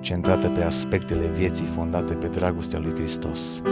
[0.00, 3.62] centrată pe aspectele vieții fondate pe dragostea lui Hristos.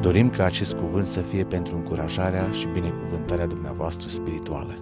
[0.00, 4.76] Dorim ca acest cuvânt să fie pentru încurajarea și binecuvântarea dumneavoastră spirituală.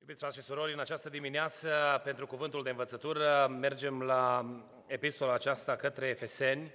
[0.00, 1.68] Iubiți frați și surori, în această dimineață,
[2.04, 4.46] pentru cuvântul de învățătură, mergem la
[4.86, 6.72] epistola aceasta către Efeseni,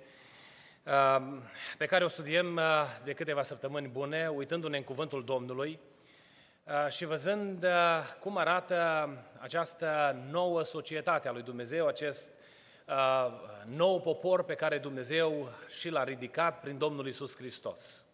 [1.77, 2.59] pe care o studiem
[3.03, 5.79] de câteva săptămâni bune, uitându-ne în cuvântul Domnului
[6.89, 7.65] și văzând
[8.19, 12.29] cum arată această nouă societate a lui Dumnezeu, acest
[13.65, 18.05] nou popor pe care Dumnezeu și l-a ridicat prin Domnul Isus Hristos.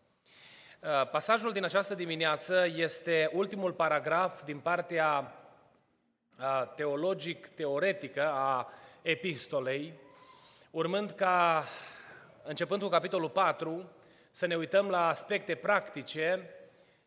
[0.79, 5.33] Uh, pasajul din această dimineață este ultimul paragraf din partea
[6.39, 8.67] uh, teologic-teoretică a
[9.07, 9.93] epistolei,
[10.71, 11.63] urmând ca,
[12.43, 13.91] începând cu capitolul 4,
[14.31, 16.49] să ne uităm la aspecte practice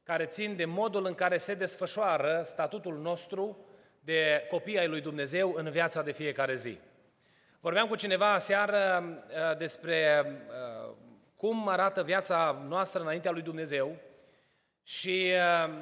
[0.02, 3.66] care țin de modul în care se desfășoară statutul nostru
[4.00, 6.78] de copii ai lui Dumnezeu în viața de fiecare zi.
[7.60, 10.24] Vorbeam cu cineva aseară uh, despre
[11.36, 13.96] cum arată viața noastră înaintea lui Dumnezeu
[14.82, 15.74] și uh,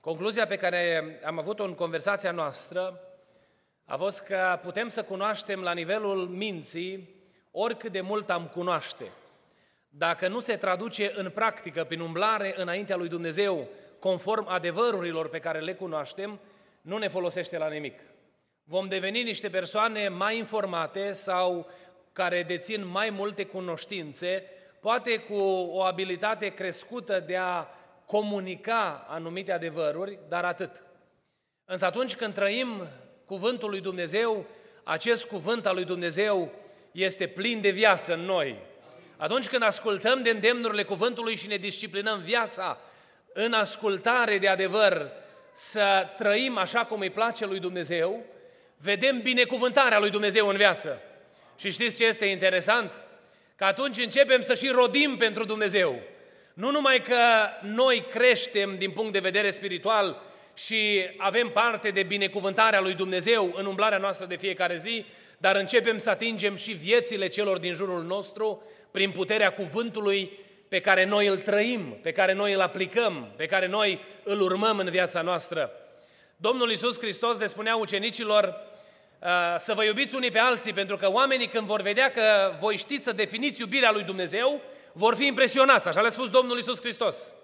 [0.00, 3.00] concluzia pe care am avut-o în conversația noastră
[3.90, 7.08] a fost că putem să cunoaștem la nivelul minții
[7.50, 9.04] oricât de mult am cunoaște.
[9.88, 13.68] Dacă nu se traduce în practică, prin umblare înaintea lui Dumnezeu,
[13.98, 16.40] conform adevărurilor pe care le cunoaștem,
[16.80, 18.00] nu ne folosește la nimic.
[18.64, 21.70] Vom deveni niște persoane mai informate sau
[22.12, 24.44] care dețin mai multe cunoștințe,
[24.80, 25.38] poate cu
[25.70, 27.66] o abilitate crescută de a
[28.06, 30.84] comunica anumite adevăruri, dar atât.
[31.64, 32.88] Însă atunci când trăim
[33.30, 34.46] cuvântul lui Dumnezeu,
[34.84, 36.52] acest cuvânt al lui Dumnezeu
[36.92, 38.56] este plin de viață în noi.
[39.16, 42.78] Atunci când ascultăm de îndemnurile cuvântului și ne disciplinăm viața
[43.32, 45.10] în ascultare de adevăr,
[45.52, 48.24] să trăim așa cum îi place lui Dumnezeu,
[48.76, 51.00] vedem binecuvântarea lui Dumnezeu în viață.
[51.56, 53.00] Și știți ce este interesant?
[53.56, 56.00] că atunci începem să și rodim pentru Dumnezeu.
[56.54, 57.16] Nu numai că
[57.62, 60.22] noi creștem din punct de vedere spiritual
[60.54, 65.04] și avem parte de binecuvântarea lui Dumnezeu în umblarea noastră de fiecare zi,
[65.38, 70.30] dar începem să atingem și viețile celor din jurul nostru prin puterea cuvântului
[70.68, 74.78] pe care noi îl trăim, pe care noi îl aplicăm, pe care noi îl urmăm
[74.78, 75.72] în viața noastră.
[76.36, 78.68] Domnul Iisus Hristos le spunea ucenicilor,
[79.22, 79.26] Uh,
[79.58, 83.04] să vă iubiți unii pe alții, pentru că oamenii când vor vedea că voi știți
[83.04, 84.60] să definiți iubirea lui Dumnezeu,
[84.92, 85.88] vor fi impresionați.
[85.88, 87.36] Așa le-a spus Domnul Isus Hristos.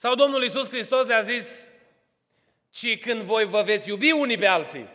[0.00, 1.70] Sau Domnul Isus Hristos le-a zis,
[2.70, 4.88] ci când voi vă veți iubi unii pe alții,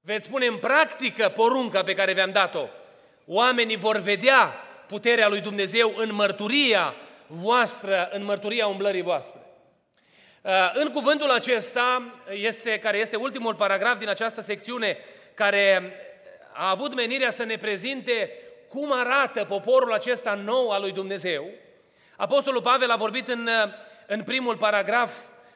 [0.00, 2.68] veți pune în practică porunca pe care vi-am dat-o,
[3.26, 4.46] oamenii vor vedea
[4.86, 6.94] puterea lui Dumnezeu în mărturia
[7.26, 9.40] voastră, în mărturia umblării voastre.
[10.42, 14.98] Uh, în cuvântul acesta, este, care este ultimul paragraf din această secțiune,
[15.34, 15.92] care
[16.52, 18.30] a avut menirea să ne prezinte
[18.68, 21.50] cum arată poporul acesta nou al lui Dumnezeu,
[22.16, 23.48] Apostolul Pavel a vorbit în,
[24.06, 25.12] în primul paragraf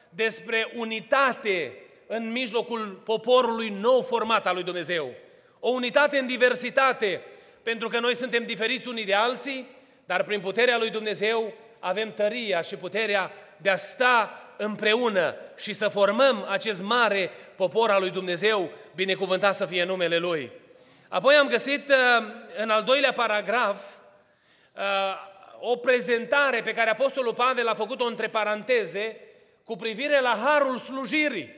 [0.09, 1.73] despre unitate
[2.07, 5.11] în mijlocul poporului nou format al lui Dumnezeu.
[5.59, 7.21] O unitate în diversitate,
[7.63, 9.67] pentru că noi suntem diferiți unii de alții,
[10.05, 15.87] dar prin puterea lui Dumnezeu avem tăria și puterea de a sta împreună și să
[15.87, 20.51] formăm acest mare popor al lui Dumnezeu, binecuvântat să fie numele Lui.
[21.07, 22.25] Apoi am găsit uh,
[22.57, 23.77] în al doilea paragraf
[24.75, 25.30] uh,
[25.61, 29.17] o prezentare pe care Apostolul Pavel a făcut-o între paranteze
[29.63, 31.49] cu privire la harul slujirii.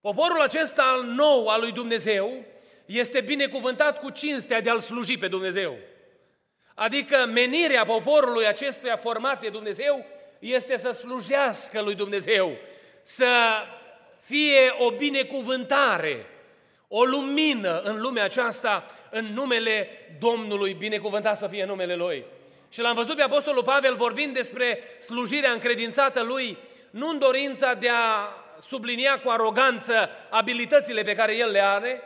[0.00, 2.44] Poporul acesta nou al lui Dumnezeu
[2.86, 5.76] este binecuvântat cu cinstea de a-L sluji pe Dumnezeu.
[6.74, 10.04] Adică menirea poporului acestuia format de Dumnezeu
[10.38, 12.56] este să slujească lui Dumnezeu,
[13.02, 13.26] să
[14.20, 16.26] fie o binecuvântare,
[16.88, 19.88] o lumină în lumea aceasta, în numele
[20.18, 22.24] Domnului, binecuvântat să fie numele Lui.
[22.70, 26.56] Și l-am văzut pe Apostolul Pavel vorbind despre slujirea încredințată lui,
[26.90, 28.28] nu în dorința de a
[28.66, 32.02] sublinia cu aroganță abilitățile pe care el le are,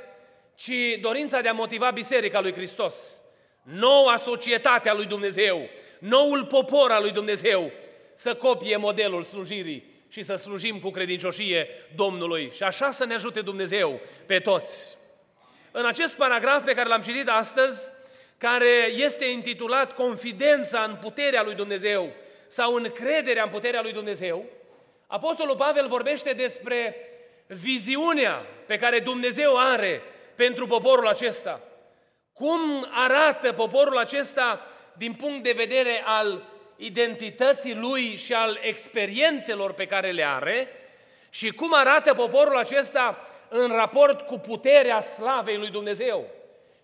[0.55, 3.20] ci dorința de a motiva Biserica lui Hristos,
[3.62, 5.69] noua societate a lui Dumnezeu,
[5.99, 7.70] noul popor al lui Dumnezeu,
[8.14, 12.50] să copie modelul slujirii și să slujim cu credincioșie Domnului.
[12.55, 14.97] Și așa să ne ajute Dumnezeu pe toți.
[15.70, 17.91] În acest paragraf pe care l-am citit astăzi,
[18.42, 22.12] care este intitulat Confidența în puterea lui Dumnezeu
[22.46, 24.44] sau încrederea în puterea lui Dumnezeu,
[25.06, 26.96] Apostolul Pavel vorbește despre
[27.46, 30.02] viziunea pe care Dumnezeu are
[30.34, 31.60] pentru poporul acesta.
[32.32, 34.66] Cum arată poporul acesta
[34.96, 36.42] din punct de vedere al
[36.76, 40.68] identității lui și al experiențelor pe care le are
[41.30, 46.26] și cum arată poporul acesta în raport cu puterea slavei lui Dumnezeu.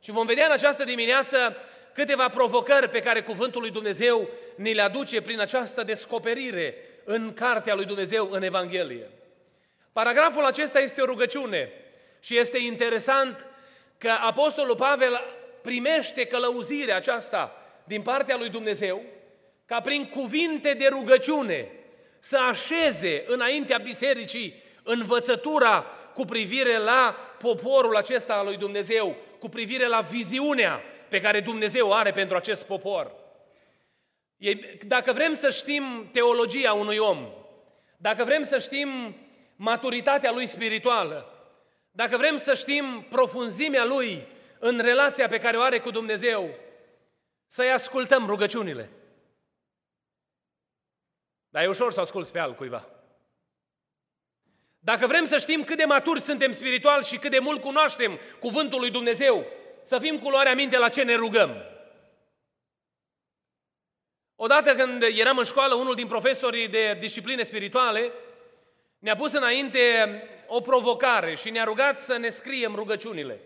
[0.01, 1.57] Și vom vedea în această dimineață
[1.95, 6.75] câteva provocări pe care Cuvântul lui Dumnezeu ni le aduce prin această descoperire
[7.05, 9.11] în Cartea lui Dumnezeu, în Evanghelie.
[9.93, 11.73] Paragraful acesta este o rugăciune
[12.21, 13.47] și este interesant
[13.99, 15.21] că Apostolul Pavel
[15.63, 19.03] primește călăuzirea aceasta din partea lui Dumnezeu
[19.67, 21.69] ca prin cuvinte de rugăciune
[22.19, 29.87] să așeze înaintea bisericii învățătura cu privire la poporul acesta al lui Dumnezeu, cu privire
[29.87, 33.13] la viziunea pe care Dumnezeu are pentru acest popor.
[34.87, 37.29] Dacă vrem să știm teologia unui om,
[37.97, 39.17] dacă vrem să știm
[39.57, 41.33] maturitatea lui spirituală,
[41.91, 44.27] dacă vrem să știm profunzimea lui
[44.59, 46.55] în relația pe care o are cu Dumnezeu,
[47.47, 48.91] să-i ascultăm rugăciunile.
[51.49, 52.98] Dar e ușor să asculți pe altcuiva.
[54.79, 58.81] Dacă vrem să știm cât de maturi suntem spiritual și cât de mult cunoaștem cuvântul
[58.81, 59.47] lui Dumnezeu,
[59.85, 61.63] să fim cu luarea minte la ce ne rugăm.
[64.37, 68.13] Odată când eram în școală, unul din profesorii de discipline spirituale
[68.99, 69.81] ne-a pus înainte
[70.47, 73.41] o provocare și ne-a rugat să ne scriem rugăciunile.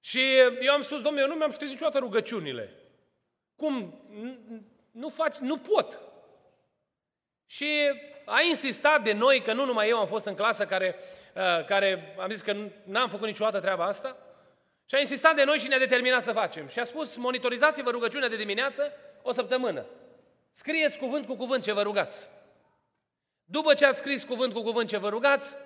[0.00, 0.20] Și
[0.60, 2.74] eu am spus, domnule, eu nu mi-am scris niciodată rugăciunile.
[3.56, 4.00] Cum?
[4.90, 6.00] Nu faci, nu pot.
[7.46, 7.66] Și
[8.24, 10.96] a insistat de noi, că nu numai eu am fost în clasă care,
[11.34, 14.16] uh, care am zis că n-am făcut niciodată treaba asta,
[14.86, 16.68] și a insistat de noi și ne-a determinat să facem.
[16.68, 19.86] Și a spus, monitorizați-vă rugăciunea de dimineață o săptămână.
[20.52, 22.28] Scrieți cuvânt cu cuvânt ce vă rugați.
[23.44, 25.56] După ce ați scris cuvânt cu cuvânt ce vă rugați,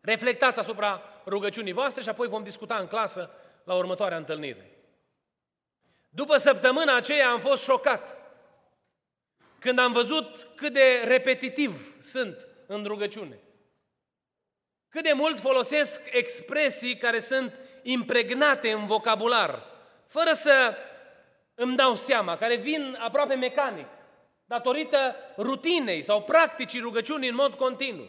[0.00, 3.30] reflectați asupra rugăciunii voastre și apoi vom discuta în clasă
[3.64, 4.70] la următoarea întâlnire.
[6.08, 8.16] După săptămâna aceea am fost șocat
[9.58, 13.38] când am văzut cât de repetitiv sunt în rugăciune.
[14.88, 19.64] Cât de mult folosesc expresii care sunt impregnate în vocabular,
[20.06, 20.76] fără să
[21.54, 23.86] îmi dau seama, care vin aproape mecanic,
[24.44, 28.08] datorită rutinei sau practicii rugăciunii în mod continuu.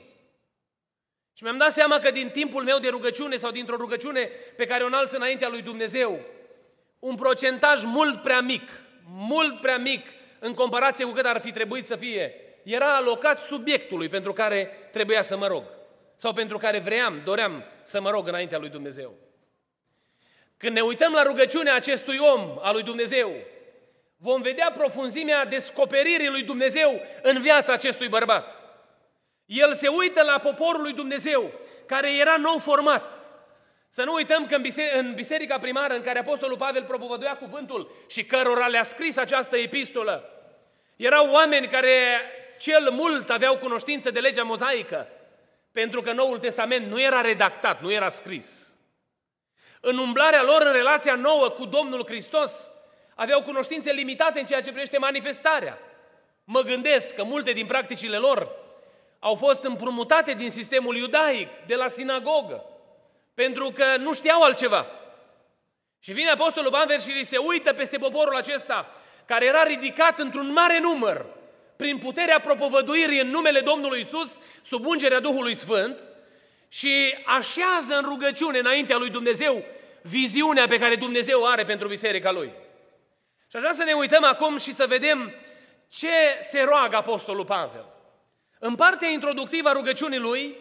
[1.34, 4.84] Și mi-am dat seama că din timpul meu de rugăciune sau dintr-o rugăciune pe care
[4.84, 6.20] o înalț înaintea lui Dumnezeu,
[7.00, 8.70] un procentaj mult prea mic,
[9.06, 10.08] mult prea mic
[10.40, 12.34] în comparație cu cât ar fi trebuit să fie,
[12.64, 15.64] era alocat subiectului pentru care trebuia să mă rog
[16.16, 19.14] sau pentru care vreau, doream să mă rog înaintea lui Dumnezeu.
[20.58, 23.32] Când ne uităm la rugăciunea acestui om, al lui Dumnezeu,
[24.18, 28.58] vom vedea profunzimea descoperirii lui Dumnezeu în viața acestui bărbat.
[29.46, 31.52] El se uită la poporul lui Dumnezeu,
[31.86, 33.20] care era nou format.
[33.90, 34.58] Să nu uităm că
[34.98, 40.39] în biserica primară în care Apostolul Pavel propovăduia cuvântul și cărora le-a scris această epistolă,
[41.00, 42.22] erau oameni care
[42.58, 45.08] cel mult aveau cunoștință de legea mozaică,
[45.72, 48.74] pentru că Noul Testament nu era redactat, nu era scris.
[49.82, 52.72] În umblarea lor în relația nouă cu Domnul Hristos,
[53.16, 55.80] aveau cunoștințe limitate în ceea ce privește manifestarea.
[56.44, 58.52] Mă gândesc că multe din practicile lor
[59.20, 62.66] au fost împrumutate din sistemul iudaic, de la sinagogă,
[63.34, 64.88] pentru că nu știau altceva.
[66.00, 68.94] Și vine Apostolul Pavel și li se uită peste poporul acesta,
[69.30, 71.26] care era ridicat într-un mare număr,
[71.76, 76.04] prin puterea propovăduirii în numele Domnului Isus, sub ungerea Duhului Sfânt,
[76.70, 79.64] și așează în rugăciune înaintea lui Dumnezeu
[80.02, 82.52] viziunea pe care Dumnezeu are pentru biserica lui.
[83.50, 85.34] Și aș vrea să ne uităm acum și să vedem
[85.90, 87.86] ce se roagă Apostolul Pavel.
[88.60, 90.56] În partea introductivă a rugăciunii lui,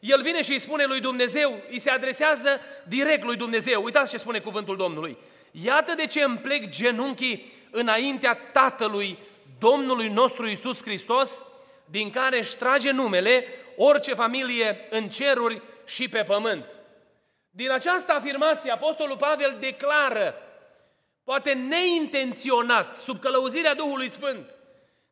[0.00, 3.82] el vine și îi spune lui Dumnezeu, îi se adresează direct lui Dumnezeu.
[3.84, 5.16] Uitați ce spune cuvântul Domnului.
[5.62, 9.18] Iată de ce îmi plec genunchii înaintea Tatălui
[9.58, 11.44] Domnului nostru Isus Hristos,
[11.84, 13.46] din care își trage numele
[13.76, 16.64] orice familie în ceruri și pe pământ.
[17.50, 20.34] Din această afirmație, Apostolul Pavel declară,
[21.24, 24.56] poate neintenționat, sub călăuzirea Duhului Sfânt,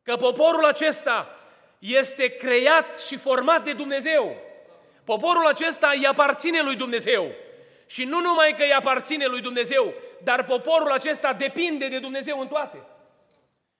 [0.02, 1.36] că poporul acesta
[1.78, 4.36] este creat și format de Dumnezeu.
[5.04, 7.30] Poporul acesta îi aparține lui Dumnezeu
[7.92, 12.46] Și nu numai că îi aparține lui Dumnezeu, dar poporul acesta depinde de Dumnezeu în
[12.46, 12.78] toate.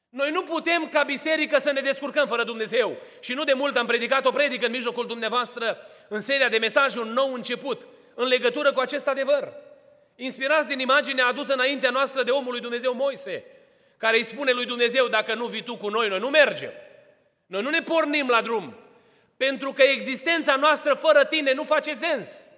[0.09, 2.97] Noi nu putem ca biserică să ne descurcăm fără Dumnezeu.
[3.21, 5.78] Și nu de mult am predicat o predică în mijlocul dumneavoastră
[6.09, 9.52] în seria de mesaje Un nou început, în legătură cu acest adevăr.
[10.16, 13.45] Inspirați din imaginea adusă înaintea noastră de omul lui Dumnezeu Moise,
[13.97, 16.73] care îi spune lui Dumnezeu, dacă nu vii tu cu noi, noi nu mergem.
[17.47, 18.75] Noi nu ne pornim la drum,
[19.37, 22.50] pentru că existența noastră fără tine nu face sens.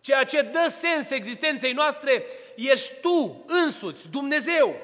[0.00, 4.76] Ceea ce dă sens existenței noastre ești tu însuți, Dumnezeu.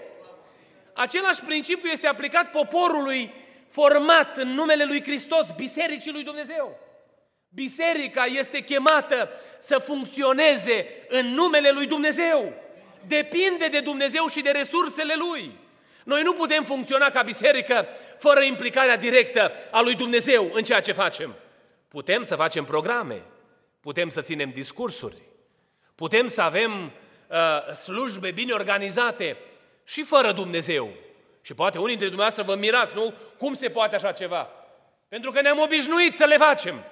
[0.92, 3.34] Același principiu este aplicat poporului
[3.68, 6.78] format în numele lui Hristos, Bisericii lui Dumnezeu.
[7.48, 12.52] Biserica este chemată să funcționeze în numele lui Dumnezeu.
[13.06, 15.58] Depinde de Dumnezeu și de resursele lui.
[16.04, 20.92] Noi nu putem funcționa ca biserică fără implicarea directă a lui Dumnezeu în ceea ce
[20.92, 21.34] facem.
[21.88, 23.22] Putem să facem programe,
[23.86, 25.16] putem să ținem discursuri,
[25.94, 26.92] putem să avem
[27.28, 29.36] uh, slujbe bine organizate
[29.84, 30.90] și fără Dumnezeu.
[31.42, 33.14] Și poate unii dintre dumneavoastră vă mirați, nu?
[33.38, 34.50] Cum se poate așa ceva?
[35.08, 36.84] Pentru că ne-am obișnuit să le facem.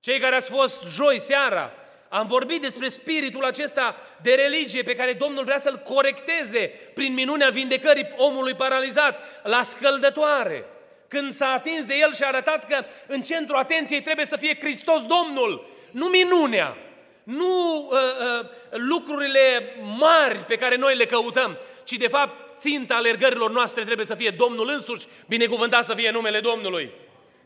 [0.00, 1.72] Cei care ați fost joi seara,
[2.08, 7.48] am vorbit despre spiritul acesta de religie pe care Domnul vrea să-l corecteze prin minunea
[7.48, 10.64] vindecării omului paralizat la scăldătoare.
[11.08, 14.58] Când s-a atins de el și a arătat că în centru atenției trebuie să fie
[14.58, 16.76] Hristos Domnul, nu minunea,
[17.22, 23.50] nu uh, uh, lucrurile mari pe care noi le căutăm, ci de fapt ținta alergărilor
[23.50, 26.90] noastre trebuie să fie Domnul însuși, binecuvântat să fie numele Domnului.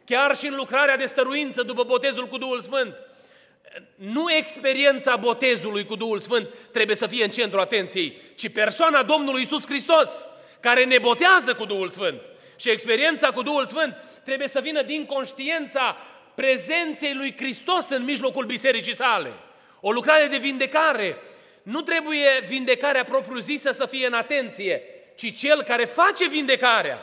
[0.04, 2.94] Chiar și în lucrarea de stăruință după botezul cu Duhul Sfânt,
[3.94, 9.42] nu experiența botezului cu Duhul Sfânt trebuie să fie în centrul atenției, ci persoana Domnului
[9.42, 10.28] Isus Hristos,
[10.60, 12.20] care ne botează cu Duhul Sfânt.
[12.56, 15.96] Și experiența cu Duhul Sfânt trebuie să vină din conștiința
[16.34, 19.32] prezenței lui Hristos în mijlocul bisericii sale.
[19.80, 21.16] O lucrare de vindecare
[21.62, 24.82] nu trebuie vindecarea propriu-zisă să fie în atenție,
[25.14, 26.98] ci cel care face vindecarea.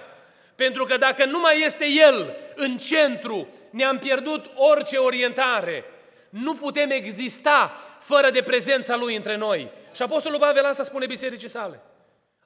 [0.56, 5.84] Pentru că dacă nu mai este El în centru, ne-am pierdut orice orientare.
[6.30, 9.70] Nu putem exista fără de prezența Lui între noi.
[9.96, 11.80] Și Apostolul Pavel asta spune bisericii sale.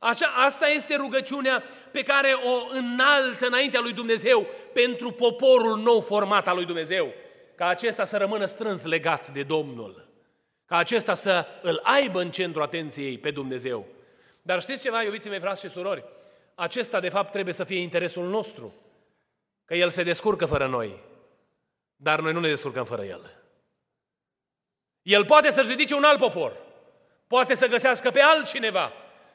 [0.04, 6.48] Așa, asta este rugăciunea pe care o înalță înaintea lui Dumnezeu pentru poporul nou format
[6.48, 7.14] al lui Dumnezeu.
[7.56, 10.08] Ca acesta să rămână strâns legat de Domnul.
[10.66, 13.86] Ca acesta să îl aibă în centru atenției pe Dumnezeu.
[14.42, 16.04] Dar știți ceva, iubiții mei, frați și surori?
[16.56, 18.74] Acesta, de fapt, trebuie să fie interesul nostru.
[19.66, 21.00] Că El se descurcă fără noi.
[21.96, 23.44] Dar noi nu ne descurcăm fără El.
[25.02, 26.58] El poate să-și ridice un alt popor.
[27.28, 28.92] Poate să găsească pe altcineva.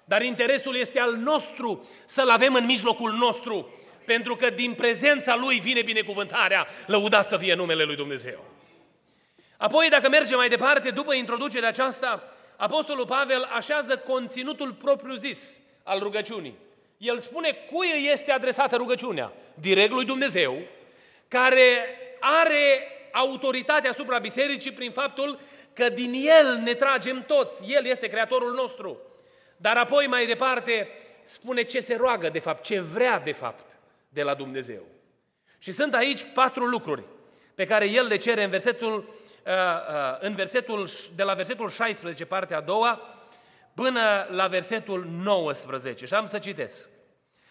[0.08, 3.68] Dar interesul este al nostru să-L avem în mijlocul nostru.
[4.04, 6.66] Pentru că din prezența Lui vine binecuvântarea.
[6.86, 8.44] Lăudat să fie numele Lui Dumnezeu.
[9.56, 16.54] Apoi, dacă mergem mai departe, după introducerea aceasta, Apostolul Pavel așează conținutul propriu-zis al rugăciunii.
[16.98, 19.32] El spune cui îi este adresată rugăciunea.
[19.54, 20.58] Direct lui Dumnezeu,
[21.28, 25.38] care are autoritate asupra bisericii prin faptul
[25.72, 27.72] că din El ne tragem toți.
[27.72, 29.00] El este Creatorul nostru.
[29.60, 30.88] Dar apoi mai departe
[31.22, 33.76] spune ce se roagă de fapt, ce vrea de fapt
[34.08, 34.82] de la Dumnezeu.
[35.58, 37.04] Și sunt aici patru lucruri
[37.54, 39.14] pe care El le cere în versetul,
[39.46, 43.00] uh, uh, în versetul, de la versetul 16, partea a doua,
[43.74, 46.06] până la versetul 19.
[46.06, 46.88] Și am să citesc.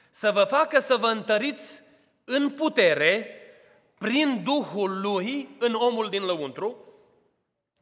[0.09, 1.83] Să vă facă să vă întăriți
[2.23, 3.41] în putere
[3.97, 6.77] prin Duhul Lui în omul din lăuntru,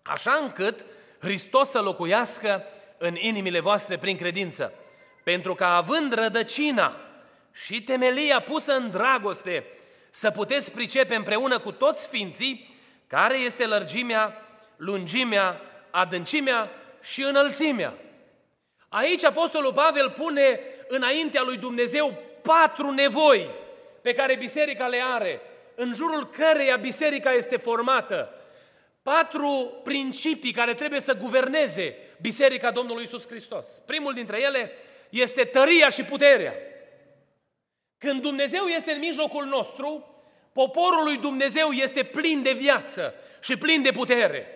[0.01, 0.85] așa încât
[1.19, 2.63] Hristos să locuiască
[2.97, 4.73] în inimile voastre prin credință,
[5.23, 6.95] pentru că având rădăcina
[7.53, 9.65] și temelia pusă în dragoste,
[10.09, 15.61] să puteți pricepe împreună cu toți sfinții care este lărgimea, lungimea,
[15.91, 16.71] adâncimea
[17.01, 17.93] și înălțimea.
[18.89, 23.49] Aici Apostolul Pavel pune înaintea lui Dumnezeu patru nevoi
[24.01, 25.41] pe care biserica le are,
[25.75, 28.33] în jurul căreia biserica este formată
[29.11, 33.67] patru principii care trebuie să guverneze Biserica Domnului Isus Hristos.
[33.85, 34.71] Primul dintre ele
[35.09, 36.53] este tăria și puterea.
[37.97, 40.07] Când Dumnezeu este în mijlocul nostru,
[40.53, 44.47] poporul lui Dumnezeu este plin de viață și plin de putere.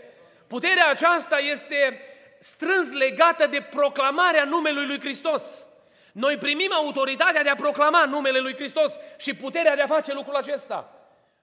[0.48, 2.02] Puterea aceasta este
[2.40, 5.68] strâns legată de proclamarea numelui lui Hristos.
[6.12, 10.36] Noi primim autoritatea de a proclama numele lui Hristos și puterea de a face lucrul
[10.36, 10.99] acesta.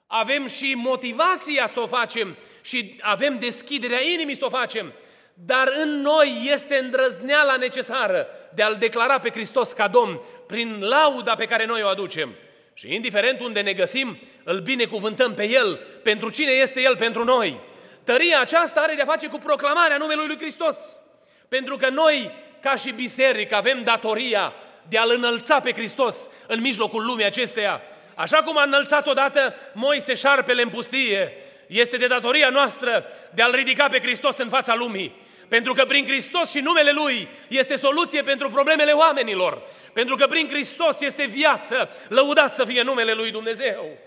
[0.06, 4.92] Avem și motivația să o facem și avem deschiderea inimii să o facem,
[5.34, 11.34] dar în noi este îndrăzneala necesară de a-L declara pe Hristos ca Domn prin lauda
[11.34, 12.34] pe care noi o aducem.
[12.74, 17.60] Și indiferent unde ne găsim, îl binecuvântăm pe El, pentru cine este El pentru noi.
[18.04, 21.00] Tăria aceasta are de-a face cu proclamarea numelui lui Hristos.
[21.48, 24.52] Pentru că noi, ca și biserică, avem datoria
[24.88, 27.82] de a-L înălța pe Hristos în mijlocul lumii acesteia.
[28.16, 31.32] Așa cum a înălțat odată Moise șarpele în pustie,
[31.66, 33.04] este de datoria noastră
[33.34, 35.24] de a-L ridica pe Hristos în fața lumii.
[35.48, 39.62] Pentru că prin Hristos și numele Lui este soluție pentru problemele oamenilor.
[39.92, 43.98] Pentru că prin Hristos este viață, lăudat să fie numele Lui Dumnezeu.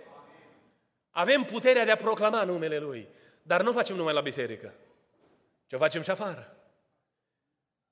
[1.11, 3.07] Avem puterea de a proclama numele Lui,
[3.41, 4.73] dar nu facem numai la biserică,
[5.67, 6.57] ce facem și afară.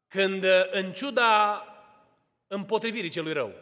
[0.08, 1.64] Când, în ciuda
[2.48, 3.54] împotrivirii celui rău,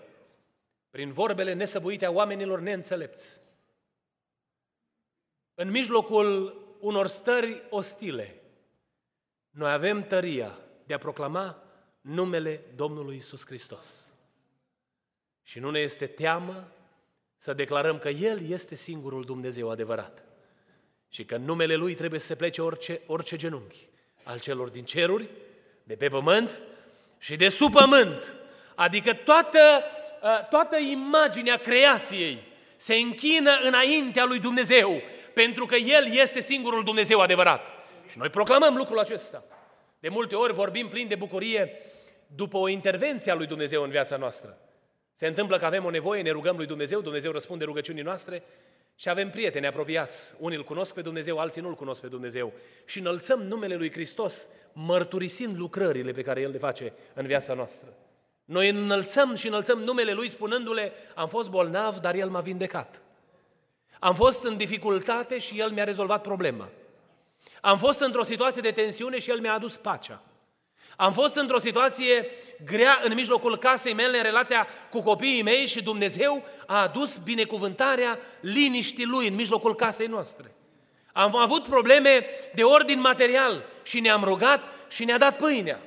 [0.96, 3.42] prin vorbele nesăbuite a oamenilor neînțelepți,
[5.54, 8.42] în mijlocul unor stări ostile,
[9.50, 11.64] noi avem tăria de a proclama
[12.02, 14.14] numele Domnului Isus Hristos.
[15.44, 16.72] Și nu ne este teamă
[17.38, 20.24] să declarăm că El este singurul Dumnezeu adevărat
[21.10, 23.90] și că în numele Lui trebuie să se plece orice, orice genunchi
[24.24, 25.30] al celor din ceruri,
[25.84, 26.60] de pe pământ
[27.18, 28.36] și de sub pământ.
[28.76, 30.05] Adică toată, ă,
[30.50, 32.40] toată imaginea creației
[32.76, 35.02] se închină înaintea lui Dumnezeu,
[35.34, 37.68] pentru că El este singurul Dumnezeu adevărat.
[38.10, 39.44] Și noi proclamăm lucrul acesta.
[40.00, 41.72] De multe ori vorbim plin de bucurie
[42.36, 44.58] după o intervenție a lui Dumnezeu în viața noastră.
[45.16, 48.44] Se întâmplă că avem o nevoie, ne rugăm lui Dumnezeu, Dumnezeu răspunde rugăciunii noastre
[48.96, 50.34] și avem prieteni apropiați.
[50.38, 52.54] Unii îl cunosc pe Dumnezeu, alții nu îl cunosc pe Dumnezeu.
[52.86, 57.88] Și înălțăm numele lui Hristos, mărturisind lucrările pe care El le face în viața noastră.
[58.46, 63.02] Noi înălțăm și înălțăm numele Lui spunându-le, am fost bolnav, dar El m-a vindecat.
[64.00, 66.70] Am fost în dificultate și El mi-a rezolvat problema.
[67.62, 70.22] Am fost într-o situație de tensiune și El mi-a adus pacea.
[70.96, 72.30] Am fost într-o situație
[72.66, 78.20] grea în mijlocul casei mele, în relația cu copiii mei și Dumnezeu a adus binecuvântarea
[78.40, 80.56] liniștii Lui în mijlocul casei noastre.
[81.14, 82.26] Am avut probleme
[82.56, 85.80] de ordin material și ne-am rugat și ne-a dat pâinea.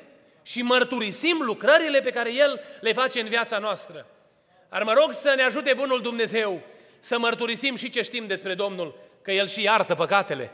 [0.49, 4.07] Și mărturisim lucrările pe care El le face în viața noastră.
[4.69, 6.61] Ar mă rog să ne ajute Bunul Dumnezeu
[6.99, 10.51] să mărturisim și ce știm despre Domnul, că El și iartă păcatele.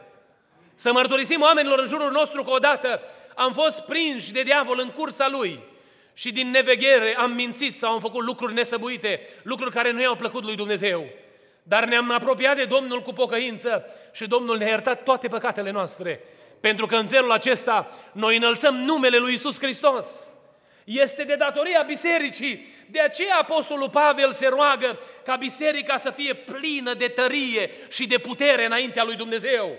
[0.75, 3.01] Să mărturisim oamenilor în jurul nostru că odată
[3.35, 5.61] am fost prinși de diavol în cursa lui
[6.15, 10.45] și din neveghere am mințit sau am făcut lucruri nesăbuite, lucruri care nu i-au plăcut
[10.45, 11.07] lui Dumnezeu.
[11.63, 16.21] Dar ne-am apropiat de Domnul cu pocăință și Domnul ne-a iertat toate păcatele noastre.
[16.65, 20.35] Pentru că în felul acesta noi înălțăm numele lui Isus Hristos.
[20.85, 22.67] Este de datoria bisericii.
[22.91, 28.19] De aceea Apostolul Pavel se roagă ca biserica să fie plină de tărie și de
[28.19, 29.77] putere înaintea lui Dumnezeu.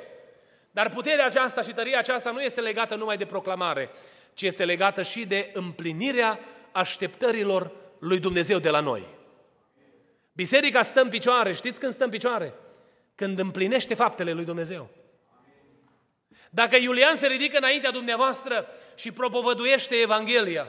[0.72, 3.90] Dar puterea aceasta și tăria aceasta nu este legată numai de proclamare,
[4.34, 6.40] ci este legată și de împlinirea
[6.72, 9.08] așteptărilor lui Dumnezeu de la noi.
[10.34, 12.54] Biserica stă în picioare, știți când stă în picioare?
[13.16, 14.90] Când împlinește faptele lui Dumnezeu.
[16.56, 20.68] Dacă Iulian se ridică înaintea dumneavoastră și propovăduiește Evanghelia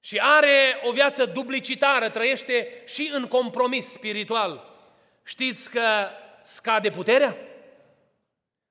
[0.00, 4.74] și are o viață duplicitară, trăiește și în compromis spiritual,
[5.22, 5.80] știți că
[6.42, 7.36] scade puterea?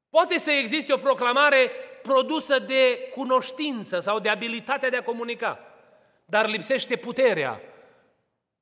[0.09, 5.59] Poate să existe o proclamare produsă de cunoștință sau de abilitatea de a comunica,
[6.25, 7.61] dar lipsește puterea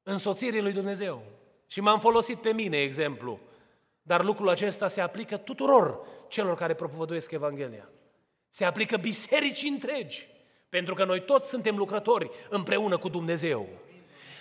[0.04, 1.23] însoțirii lui Dumnezeu.
[1.67, 3.39] Și m-am folosit pe mine exemplu,
[4.02, 7.89] dar lucrul acesta se aplică tuturor celor care propovăduiesc Evanghelia.
[8.50, 10.28] Se aplică bisericii întregi,
[10.69, 13.67] pentru că noi toți suntem lucrători împreună cu Dumnezeu.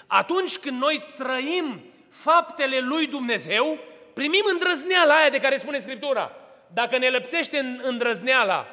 [0.06, 3.78] Atunci când noi trăim faptele lui Dumnezeu,
[4.12, 6.30] primim îndrăzneala aia de care spune Scriptura.
[6.72, 8.66] Dacă ne lăpsește îndrăzneala,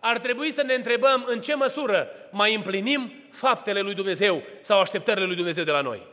[0.00, 5.26] ar trebui să ne întrebăm în ce măsură mai împlinim faptele lui Dumnezeu sau așteptările
[5.26, 6.06] lui Dumnezeu de la noi.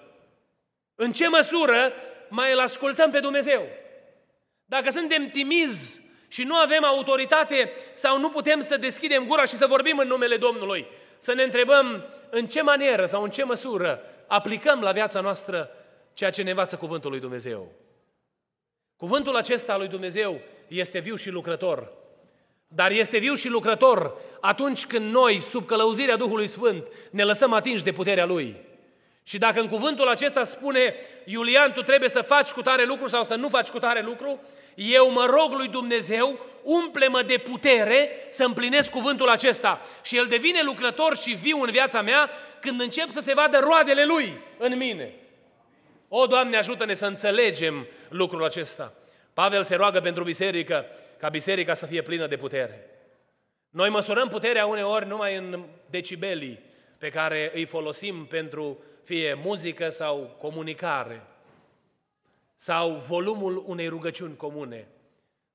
[0.96, 1.94] În ce măsură
[2.30, 3.68] mai îl ascultăm pe Dumnezeu.
[4.66, 9.68] Dacă suntem timizi și nu avem autoritate sau nu putem să deschidem gura și să
[9.68, 14.82] vorbim în numele Domnului, să ne întrebăm în ce manieră sau în ce măsură aplicăm
[14.82, 15.70] la viața noastră
[16.14, 17.72] ceea ce ne învață Cuvântul lui Dumnezeu.
[18.98, 21.92] Cuvântul acesta al lui Dumnezeu este viu și lucrător.
[22.68, 27.84] Dar este viu și lucrător atunci când noi, sub călăuzirea Duhului Sfânt, ne lăsăm atinși
[27.84, 28.56] de puterea Lui.
[29.24, 33.24] Și dacă în cuvântul acesta spune, Iulian, tu trebuie să faci cu tare lucru sau
[33.24, 34.40] să nu faci cu tare lucru,
[34.76, 39.82] eu mă rog lui Dumnezeu, umple-mă de putere să împlinesc cuvântul acesta.
[40.04, 42.30] Și el devine lucrător și viu în viața mea
[42.60, 45.14] când încep să se vadă roadele lui în mine.
[46.08, 48.94] O, Doamne, ajută-ne să înțelegem lucrul acesta.
[49.34, 50.86] Pavel se roagă pentru biserică,
[51.18, 52.86] ca biserica să fie plină de putere.
[53.70, 56.60] Noi măsurăm puterea uneori numai în decibelii
[56.98, 61.22] pe care îi folosim pentru fie muzică sau comunicare
[62.62, 64.88] sau volumul unei rugăciuni comune.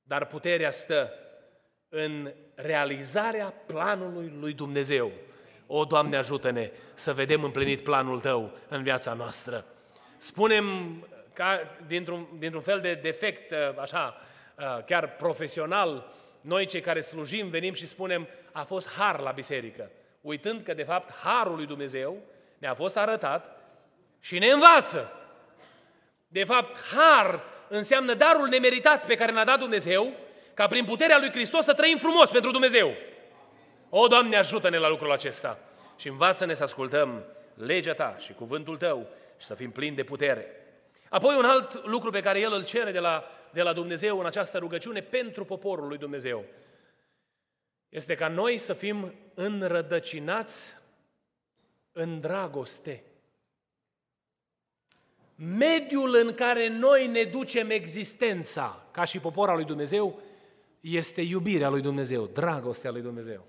[0.02, 1.12] Dar puterea stă
[1.88, 5.10] în realizarea planului lui Dumnezeu.
[5.66, 9.64] O, Doamne, ajută-ne să vedem împlinit planul Tău în viața noastră.
[10.16, 10.66] Spunem
[11.32, 14.20] ca dintr-un, dintr-un fel de defect, așa,
[14.86, 19.90] chiar profesional, noi cei care slujim venim și spunem a fost har la biserică,
[20.20, 22.16] uitând că de fapt harul lui Dumnezeu
[22.58, 23.60] ne-a fost arătat
[24.20, 25.10] și ne învață.
[26.36, 30.12] De fapt, har înseamnă darul nemeritat pe care ne-a dat Dumnezeu,
[30.54, 32.94] ca prin puterea lui Hristos să trăim frumos pentru Dumnezeu.
[33.88, 35.58] O, Doamne, ajută-ne la lucrul acesta
[35.96, 39.06] și învață-ne să ascultăm legea Ta și cuvântul Tău
[39.38, 40.46] și să fim plini de putere.
[41.08, 44.26] Apoi un alt lucru pe care El îl cere de la, de la Dumnezeu în
[44.26, 46.44] această rugăciune pentru poporul lui Dumnezeu
[47.88, 50.76] este ca noi să fim înrădăcinați
[51.92, 53.02] în dragoste.
[55.36, 60.20] Mediul în care noi ne ducem existența ca și popor al lui Dumnezeu
[60.80, 63.46] este iubirea lui Dumnezeu, dragostea lui Dumnezeu.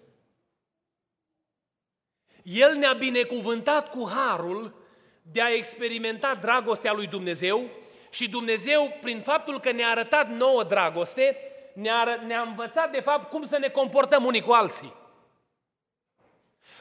[2.44, 4.76] El ne-a binecuvântat cu harul
[5.22, 7.70] de a experimenta dragostea lui Dumnezeu
[8.10, 11.38] și Dumnezeu, prin faptul că ne-a arătat nouă dragoste,
[11.74, 14.94] ne-a, ne-a învățat de fapt cum să ne comportăm unii cu alții.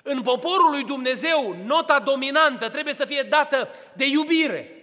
[0.02, 4.75] În poporul lui Dumnezeu, nota dominantă trebuie să fie dată de iubire.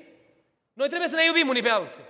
[0.73, 2.03] Noi trebuie să ne iubim unii pe alții.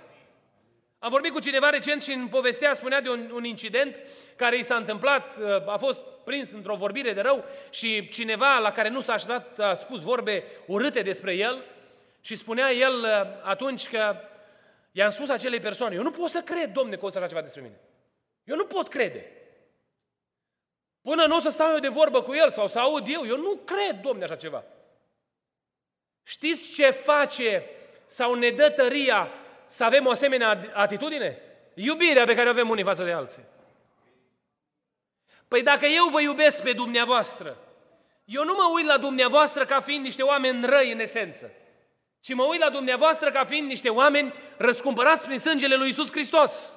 [0.98, 4.00] Am vorbit cu cineva recent și în povestea spunea de un, un incident
[4.36, 8.72] care i s-a întâmplat, uh, a fost prins într-o vorbire de rău și cineva la
[8.72, 11.64] care nu s-a așteptat a spus vorbe urâte despre el
[12.20, 13.08] și spunea el uh,
[13.42, 14.16] atunci că
[14.92, 17.40] i-am spus acelei persoane, eu nu pot să cred, domne, că o să așa ceva
[17.40, 17.80] despre mine.
[18.44, 19.26] Eu nu pot crede.
[21.02, 23.36] Până nu o să stau eu de vorbă cu el sau să aud eu, eu
[23.36, 24.64] nu cred, domne, așa ceva.
[26.22, 27.70] Știți ce face
[28.06, 29.28] sau ne dă tăria
[29.66, 31.38] să avem o asemenea atitudine?
[31.74, 33.42] Iubirea pe care o avem unii față de alții.
[35.48, 37.56] Păi dacă eu vă iubesc pe dumneavoastră,
[38.24, 41.50] eu nu mă uit la dumneavoastră ca fiind niște oameni răi în esență,
[42.20, 46.72] ci mă uit la dumneavoastră ca fiind niște oameni răscumpărați prin sângele lui Isus Hristos,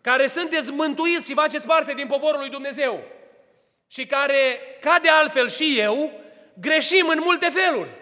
[0.00, 3.02] care sunteți mântuiți și faceți parte din poporul lui Dumnezeu
[3.88, 6.12] și care, ca de altfel și eu,
[6.60, 7.99] greșim în multe feluri,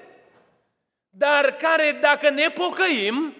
[1.10, 3.34] dar care, dacă ne pocăim,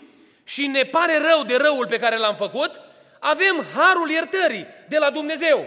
[0.44, 2.80] și ne pare rău de răul pe care l-am făcut,
[3.18, 5.66] avem harul iertării de la Dumnezeu.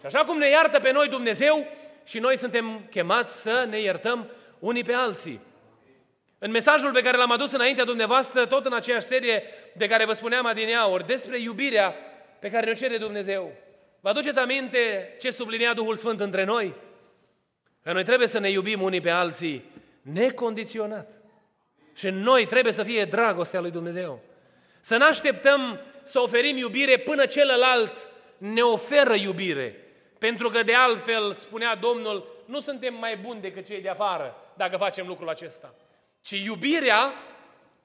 [0.00, 1.66] Și așa cum ne iartă pe noi Dumnezeu,
[2.04, 5.40] și noi suntem chemați să ne iertăm unii pe alții.
[6.38, 9.42] În mesajul pe care l-am adus înaintea dumneavoastră, tot în aceeași serie
[9.76, 11.94] de care vă spuneam adineauri, despre iubirea
[12.38, 13.52] pe care ne cere Dumnezeu.
[14.00, 16.74] Vă aduceți aminte ce sublinea Duhul Sfânt între noi?
[17.82, 19.64] Că noi trebuie să ne iubim unii pe alții
[20.02, 21.23] necondiționat.
[21.94, 24.20] Și în noi trebuie să fie dragostea lui Dumnezeu.
[24.80, 29.78] Să nu așteptăm să oferim iubire până celălalt ne oferă iubire.
[30.18, 34.76] Pentru că de altfel, spunea Domnul, nu suntem mai buni decât cei de afară dacă
[34.76, 35.74] facem lucrul acesta.
[36.22, 37.12] Ci iubirea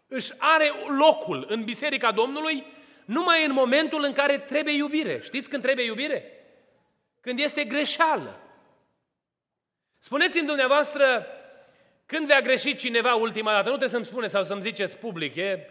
[0.07, 2.65] își are locul în Biserica Domnului
[3.05, 5.19] numai în momentul în care trebuie iubire.
[5.23, 6.33] Știți când trebuie iubire?
[7.21, 8.39] Când este greșeală.
[9.97, 11.27] Spuneți-mi dumneavoastră,
[12.09, 15.69] când vei greși cineva ultima dată, nu trebuie să-mi spune sau să-mi ziceți public, e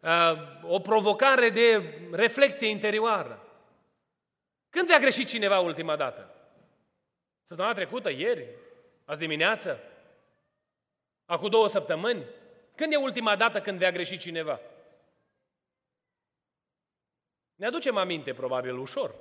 [0.00, 3.46] uh, o provocare de reflexie interioară.
[4.70, 6.34] Când vei greșit cineva ultima dată?
[7.42, 8.48] Săptămâna trecută, ieri,
[9.04, 9.80] azi dimineață,
[11.24, 12.24] acum două săptămâni?
[12.74, 14.60] Când e ultima dată când vei greși cineva?
[17.54, 19.14] Ne aducem aminte, probabil, ușor.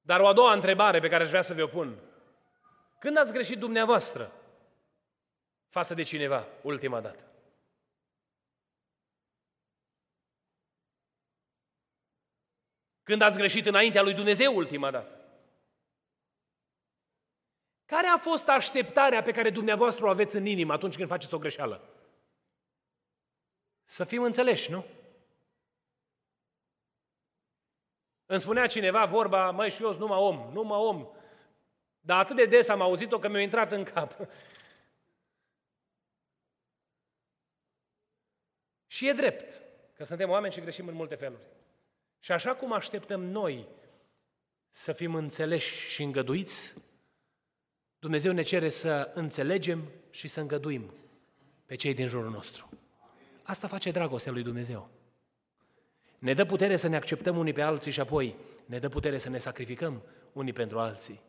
[0.00, 2.14] Dar o a doua întrebare pe care aș vrea să vă pun.
[3.06, 4.32] Când ați greșit dumneavoastră
[5.68, 7.24] față de cineva ultima dată?
[13.02, 15.20] Când ați greșit înaintea lui Dumnezeu ultima dată?
[17.84, 21.38] Care a fost așteptarea pe care dumneavoastră o aveți în inimă atunci când faceți o
[21.38, 21.88] greșeală?
[23.84, 24.84] Să fim înțeleși, nu?
[28.26, 31.15] Îmi spunea cineva vorba, măi, și eu sunt numai om, numai om.
[32.06, 34.16] Dar atât de des am auzit-o că mi-a intrat în cap.
[38.94, 39.62] și e drept
[39.96, 41.42] că suntem oameni și greșim în multe feluri.
[42.20, 43.68] Și așa cum așteptăm noi
[44.70, 46.74] să fim înțeleși și îngăduiți,
[47.98, 50.94] Dumnezeu ne cere să înțelegem și să îngăduim
[51.64, 52.68] pe cei din jurul nostru.
[53.42, 54.90] Asta face dragostea lui Dumnezeu.
[56.18, 59.28] Ne dă putere să ne acceptăm unii pe alții și apoi ne dă putere să
[59.28, 61.20] ne sacrificăm unii pentru alții.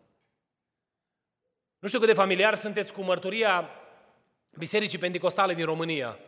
[1.79, 3.69] Nu știu cât de familiar sunteți cu mărturia
[4.57, 6.19] Bisericii Pentecostale din România.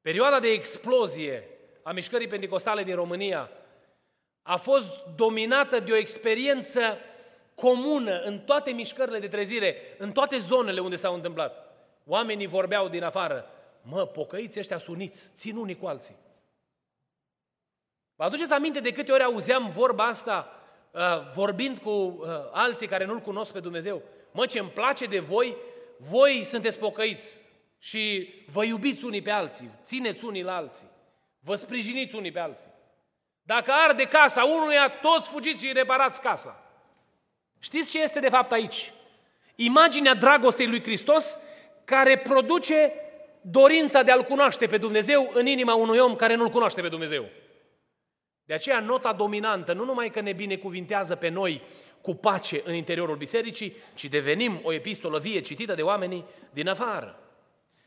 [0.00, 1.48] Perioada de explozie
[1.82, 3.50] a mișcării pentecostale din România
[4.42, 6.98] a fost dominată de o experiență
[7.54, 11.72] comună în toate mișcările de trezire, în toate zonele unde s-au întâmplat.
[12.06, 13.46] Oamenii vorbeau din afară,
[13.82, 16.16] mă, pocăiți ăștia suniți, țin unii cu alții.
[18.16, 20.48] Vă aduceți aminte de câte ori auzeam vorba asta
[20.90, 24.02] uh, vorbind cu uh, alții care nu-L cunosc pe Dumnezeu?
[24.32, 25.56] Mă, ce îmi place de voi,
[25.96, 30.90] voi sunteți pocăiți și vă iubiți unii pe alții, țineți unii la alții,
[31.40, 32.68] vă sprijiniți unii pe alții.
[33.42, 36.64] Dacă arde casa unuia, toți fugiți și reparați casa.
[37.58, 38.92] Știți ce este de fapt aici?
[39.54, 41.38] Imaginea dragostei lui Hristos
[41.84, 42.92] care produce
[43.40, 47.24] dorința de a-L cunoaște pe Dumnezeu în inima unui om care nu-L cunoaște pe Dumnezeu.
[48.44, 51.62] De aceea nota dominantă nu numai că ne binecuvintează pe noi
[52.02, 57.18] cu pace în interiorul bisericii, ci devenim o epistolă vie citită de oamenii din afară.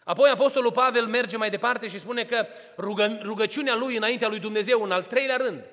[0.04, 2.48] Apoi Apostolul Pavel merge mai departe și spune că
[2.78, 5.64] rugă, rugăciunea lui înaintea lui Dumnezeu, în al treilea rând,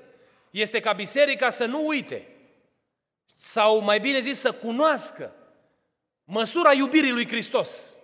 [0.50, 2.26] este ca biserica să nu uite,
[3.36, 5.32] sau mai bine zis să cunoască
[6.24, 7.96] măsura iubirii lui Hristos.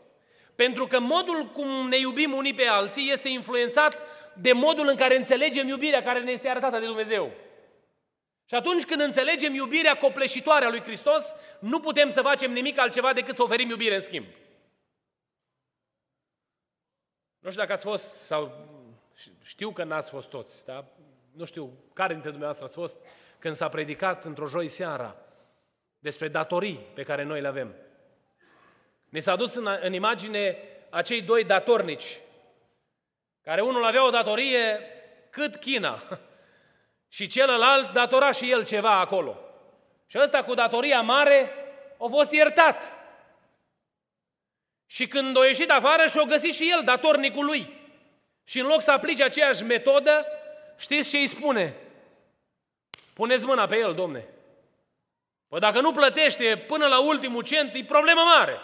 [0.55, 4.03] Pentru că modul cum ne iubim unii pe alții este influențat
[4.35, 7.31] de modul în care înțelegem iubirea care ne este arătată de Dumnezeu.
[8.47, 13.13] Și atunci când înțelegem iubirea copleșitoare a lui Hristos, nu putem să facem nimic altceva
[13.13, 14.27] decât să oferim iubire în schimb.
[17.39, 18.69] Nu știu dacă ați fost, sau
[19.43, 20.85] știu că n-ați fost toți, da?
[21.37, 22.99] nu știu care dintre dumneavoastră ați fost,
[23.39, 25.17] când s-a predicat într-o joi seara
[25.99, 27.75] despre datorii pe care noi le avem.
[29.09, 30.59] Ne s-a dus în, în imagine
[30.91, 32.21] acei doi datornici,
[33.43, 34.81] care unul avea o datorie
[35.31, 36.03] cât China
[37.09, 39.39] și celălalt datora și el ceva acolo.
[40.07, 41.53] Și ăsta cu datoria mare
[41.99, 42.93] a fost iertat.
[44.87, 47.81] Și când a ieșit afară și-o găsit și el datornicul lui.
[48.45, 50.27] Și în loc să aplice aceeași metodă,
[50.77, 51.75] știți ce îi spune?
[53.15, 54.29] Puneți mâna pe el, domne.
[55.49, 58.59] Păi dacă nu plătește până la ultimul cent, e problemă mare.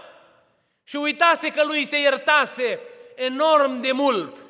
[0.84, 2.80] Și uitase că lui se iertase
[3.14, 4.44] enorm de mult.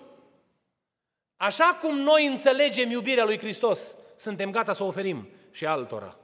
[1.43, 6.19] Așa cum noi înțelegem iubirea lui Hristos, suntem gata să o oferim și altora.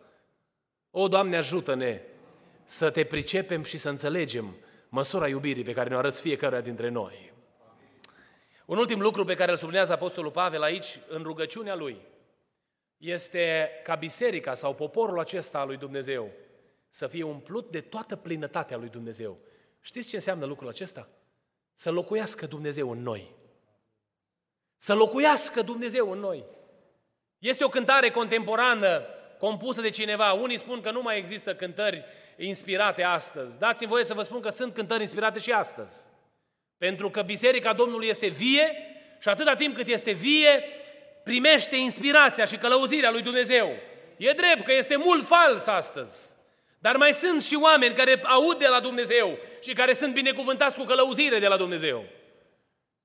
[0.90, 2.02] O, Doamne, ajută-ne
[2.64, 4.56] să te pricepem și să înțelegem
[4.88, 7.32] măsura iubirii pe care ne arăți fiecare dintre noi.
[8.66, 12.00] Un ultim lucru pe care îl sublinează Apostolul Pavel aici, în rugăciunea lui,
[12.96, 16.30] este ca biserica sau poporul acesta al lui Dumnezeu
[16.88, 19.38] să fie umplut de toată plinătatea lui Dumnezeu.
[19.80, 21.08] Știți ce înseamnă lucrul acesta?
[21.74, 23.36] Să locuiască Dumnezeu în noi.
[24.80, 26.44] Să locuiască Dumnezeu în noi.
[27.38, 29.02] Este o cântare contemporană
[29.38, 30.32] compusă de cineva.
[30.32, 32.04] Unii spun că nu mai există cântări
[32.36, 33.58] inspirate astăzi.
[33.58, 36.02] Dați-mi voie să vă spun că sunt cântări inspirate și astăzi.
[36.78, 38.72] Pentru că Biserica Domnului este vie
[39.20, 40.64] și atâta timp cât este vie,
[41.24, 43.70] primește inspirația și călăuzirea lui Dumnezeu.
[44.16, 46.36] E drept că este mult fals astăzi.
[46.78, 50.84] Dar mai sunt și oameni care aud de la Dumnezeu și care sunt binecuvântați cu
[50.84, 52.04] călăuzire de la Dumnezeu.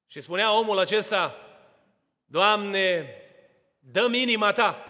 [0.07, 1.35] Și spunea omul acesta,
[2.33, 3.07] Doamne,
[3.79, 4.85] dă-mi inima Ta,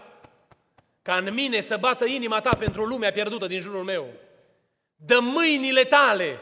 [1.02, 4.06] ca în mine să bată inima Ta pentru lumea pierdută din jurul meu.
[4.96, 6.38] Dă mâinile Tale,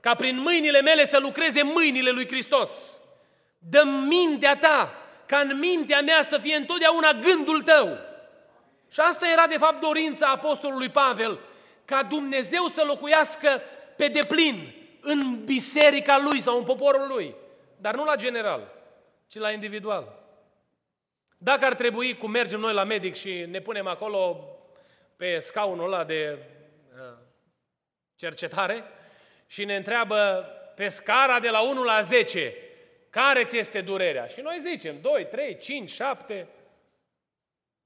[0.00, 3.02] ca prin mâinile mele să lucreze mâinile lui Hristos.
[3.58, 4.94] Dă mintea Ta,
[5.26, 7.98] ca în mintea mea să fie întotdeauna gândul Tău.
[8.90, 11.38] Și asta era de fapt dorința apostolului Pavel,
[11.84, 13.62] ca Dumnezeu să locuiască
[13.96, 17.34] pe deplin în biserica lui sau în poporul lui,
[17.76, 18.72] dar nu la general,
[19.28, 20.22] ci la individual.
[21.44, 24.48] Dacă ar trebui, cum mergem noi la medic și ne punem acolo
[25.16, 26.38] pe scaunul ăla de
[26.94, 27.18] uh,
[28.16, 28.84] cercetare
[29.46, 32.54] și ne întreabă pe scara de la 1 la 10,
[33.10, 34.26] care ți este durerea?
[34.26, 36.48] Și noi zicem 2, 3, 5, 7.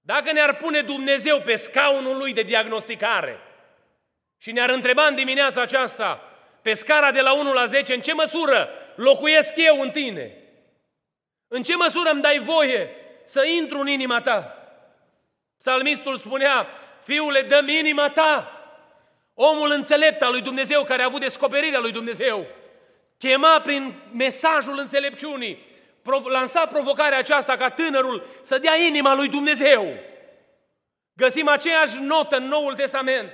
[0.01, 3.39] Dacă ne-ar pune Dumnezeu pe scaunul lui de diagnosticare
[4.37, 6.23] și ne-ar întreba în dimineața aceasta,
[6.63, 10.37] pe scara de la 1 la 10, în ce măsură locuiesc eu în tine?
[11.49, 12.91] În ce măsură îmi dai voie
[13.29, 14.53] să intru în inima ta?
[15.59, 16.67] Psalmistul spunea,
[17.01, 18.53] fiule, dă inima ta.
[19.35, 22.47] Omul înțelept al lui Dumnezeu, care a avut descoperirea lui Dumnezeu,
[23.19, 25.67] chema prin mesajul înțelepciunii,
[26.25, 29.95] lansa provocarea aceasta ca tânărul să dea inima lui Dumnezeu.
[31.15, 33.31] Găsim aceeași notă în Noul Testament.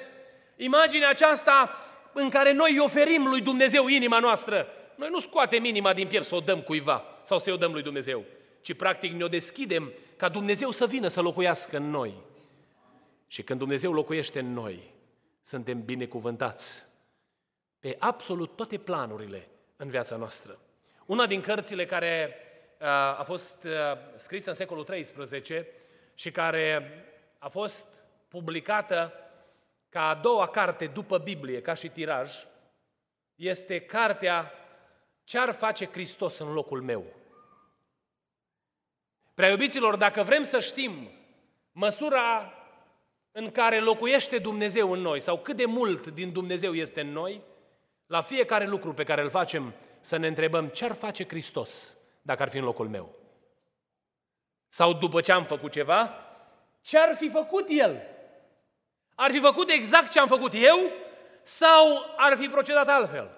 [0.57, 1.79] Imaginea aceasta
[2.13, 4.67] în care noi îi oferim lui Dumnezeu inima noastră.
[4.95, 7.83] Noi nu scoatem inima din piept să o dăm cuiva sau să o dăm lui
[7.83, 8.25] Dumnezeu,
[8.65, 12.15] ci practic ne-o deschidem ca Dumnezeu să vină să locuiască în noi.
[13.27, 14.93] Și când Dumnezeu locuiește în noi,
[15.43, 16.87] suntem binecuvântați
[17.81, 20.59] pe absolut toate planurile în viața noastră.
[21.07, 22.37] Una din cărțile care
[23.17, 23.67] a fost
[24.17, 25.67] scrisă în secolul XIII
[26.15, 26.91] și care
[27.39, 27.87] a fost
[28.29, 29.13] publicată
[29.89, 32.47] ca a doua carte după Biblie, ca și tiraj,
[33.35, 34.53] este cartea
[35.25, 37.23] Ce ar face Hristos în locul meu?
[39.35, 41.11] Prea iubiților, dacă vrem să știm
[41.73, 42.55] măsura
[43.33, 47.41] în care locuiește Dumnezeu în noi sau cât de mult din Dumnezeu este în noi,
[48.07, 52.43] la fiecare lucru pe care îl facem să ne întrebăm ce ar face Hristos dacă
[52.43, 53.15] ar fi în locul meu.
[54.69, 56.15] Sau după ce am făcut ceva,
[56.81, 58.03] ce ar fi făcut El?
[59.15, 60.93] Ar fi făcut exact ce am făcut eu
[61.43, 63.31] sau ar fi procedat altfel?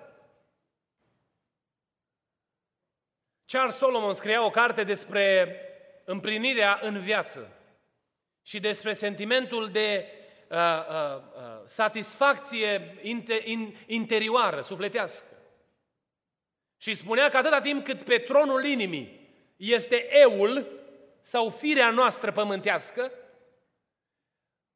[3.46, 5.60] Charles Solomon scria o carte despre
[6.06, 7.50] împlinirea în viață
[8.42, 10.06] și despre sentimentul de
[10.48, 15.26] uh, uh, uh, satisfacție inter, in, interioară, sufletească.
[16.76, 20.66] Și spunea că atâta timp cât pe tronul inimii este eul
[21.22, 23.12] sau firea noastră pământească,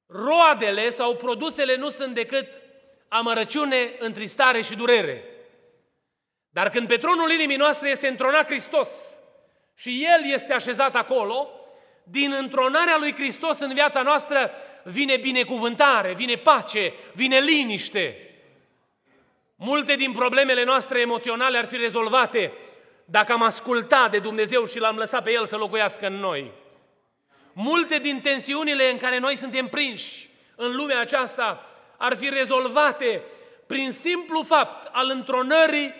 [0.07, 2.61] roadele sau produsele nu sunt decât
[3.09, 5.25] amărăciune, întristare și durere.
[6.49, 9.20] Dar când pe tronul inimii noastre este întronat Hristos
[9.81, 11.51] și El este așezat acolo,
[12.03, 14.51] din întronarea lui Hristos în viața noastră
[14.85, 18.35] vine binecuvântare, vine pace, vine liniște.
[19.57, 22.53] Multe din problemele noastre emoționale ar fi rezolvate
[23.05, 26.51] dacă am ascultat de Dumnezeu și l-am lăsat pe El să locuiască în noi.
[27.53, 31.67] Multe din tensiunile în care noi suntem prinși în lumea aceasta
[31.97, 33.23] ar fi rezolvate
[33.67, 35.95] prin simplu fapt al întronării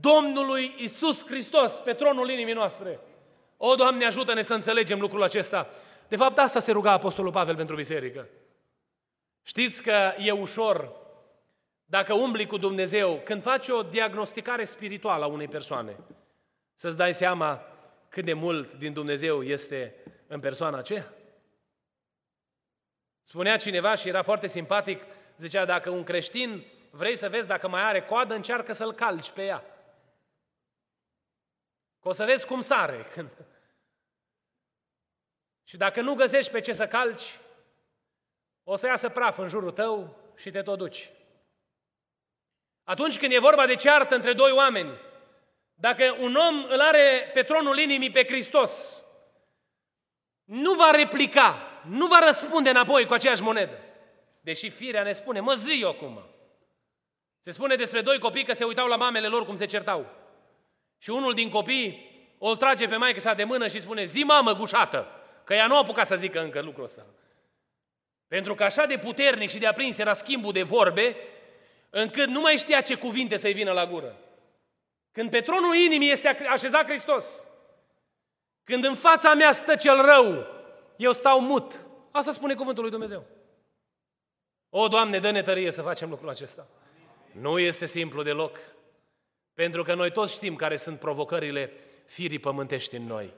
[0.00, 3.00] Domnului Isus Hristos pe tronul inimii noastre.
[3.56, 5.68] O, Doamne, ajută-ne să înțelegem lucrul acesta.
[6.08, 8.28] De fapt, asta se ruga Apostolul Pavel pentru biserică.
[9.42, 10.92] Știți că e ușor
[11.84, 15.96] dacă umbli cu Dumnezeu, când faci o diagnosticare spirituală a unei persoane,
[16.74, 17.62] să-ți dai seama
[18.08, 19.94] cât de mult din Dumnezeu este
[20.26, 21.12] în persoana aceea?
[23.22, 25.02] Spunea cineva și era foarte simpatic,
[25.36, 29.42] zicea, dacă un creștin vrei să vezi dacă mai are coadă, încearcă să-l calci pe
[29.42, 29.64] ea.
[32.06, 33.06] Că o să vezi cum sare.
[35.68, 37.38] și dacă nu găsești pe ce să calci,
[38.64, 41.10] o să iasă praf în jurul tău și te tot duci.
[42.84, 44.98] Atunci când e vorba de ceartă între doi oameni,
[45.74, 49.04] dacă un om îl are pe tronul inimii pe Hristos,
[50.44, 53.78] nu va replica, nu va răspunde înapoi cu aceeași monedă.
[54.40, 56.24] Deși firea ne spune, mă zi eu acum.
[57.38, 60.25] Se spune despre doi copii că se uitau la mamele lor cum se certau.
[61.06, 64.54] Și unul din copii o trage pe maică sa de mână și spune, zi mamă
[64.54, 65.08] gușată,
[65.44, 67.06] că ea nu a apucat să zică încă lucrul ăsta.
[68.28, 71.16] Pentru că așa de puternic și de aprins era schimbul de vorbe,
[71.90, 74.18] încât nu mai știa ce cuvinte să-i vină la gură.
[75.12, 77.48] Când pe tronul inimii este așezat Hristos,
[78.64, 80.46] când în fața mea stă cel rău,
[80.96, 81.86] eu stau mut.
[82.10, 83.24] Asta spune cuvântul lui Dumnezeu.
[84.70, 86.66] O, Doamne, dă-ne tărie să facem lucrul acesta.
[87.32, 88.58] Nu este simplu deloc,
[89.56, 91.72] pentru că noi toți știm care sunt provocările
[92.06, 93.32] firii pământești în noi.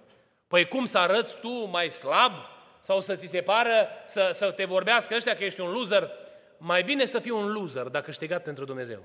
[0.49, 2.33] Păi cum să arăți tu mai slab?
[2.81, 6.11] Sau să ți se pară, să, să te vorbească ăștia că ești un loser?
[6.57, 9.03] Mai bine să fii un loser dacă câștigat pentru Dumnezeu.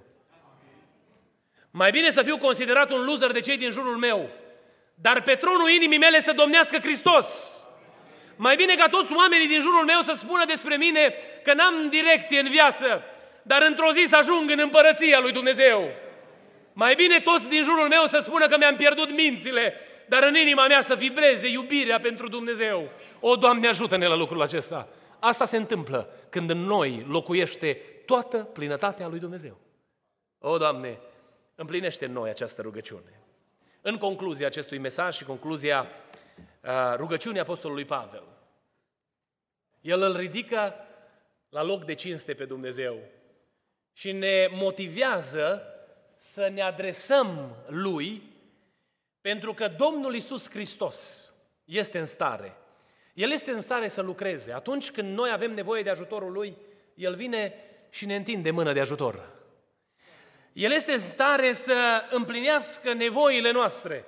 [1.72, 4.30] Mai bine să fiu considerat un loser de cei din jurul meu,
[4.96, 7.60] dar pe tronul inimii mele să domnească Hristos.
[8.36, 12.40] Mai bine ca toți oamenii din jurul meu să spună despre mine că n-am direcție
[12.40, 13.04] în viață,
[13.42, 16.02] dar într-o zi să ajung în împărăția lui Dumnezeu.
[16.74, 19.74] Mai bine toți din jurul meu să spună că mi-am pierdut mințile,
[20.08, 22.90] dar în inima mea să vibreze iubirea pentru Dumnezeu.
[23.20, 24.88] O, Doamne, ajută-ne la lucrul acesta.
[25.20, 27.74] Asta se întâmplă când în noi locuiește
[28.06, 29.58] toată plinătatea lui Dumnezeu.
[30.40, 31.00] O, Doamne,
[31.56, 33.22] împlinește în noi această rugăciune.
[33.82, 35.88] În concluzia acestui mesaj și concluzia
[36.96, 38.24] rugăciunii Apostolului Pavel,
[39.82, 40.76] el îl ridică
[41.50, 42.98] la loc de cinste pe Dumnezeu
[43.94, 45.73] și ne motivează
[46.32, 48.24] să ne adresăm Lui
[49.22, 51.32] pentru că Domnul Isus Hristos
[51.66, 52.56] este în stare.
[53.14, 54.52] El este în stare să lucreze.
[54.52, 56.58] Atunci când noi avem nevoie de ajutorul Lui,
[56.96, 57.54] El vine
[57.90, 59.30] și ne întinde mână de ajutor.
[60.54, 64.06] El este în stare să împlinească nevoile noastre.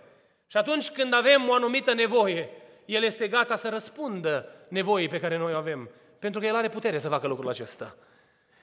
[0.47, 2.49] Și atunci când avem o anumită nevoie,
[2.85, 5.89] El este gata să răspundă nevoii pe care noi o avem.
[6.19, 7.95] Pentru că El are putere să facă lucrul acesta.